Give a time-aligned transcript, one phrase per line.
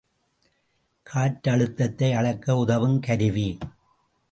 [1.09, 3.57] காற்றழுத்தத்தை அளக்க உதவுங் கருவி.